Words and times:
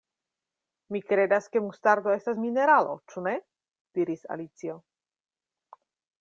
"Mi 0.95 1.01
kredas 1.11 1.49
ke 1.55 1.61
mustardo 1.65 2.13
estas 2.21 2.39
mineralo, 2.47 2.97
ĉu 3.13 3.25
ne?" 3.29 3.35
diris 4.01 4.27
Alicio. 4.39 4.81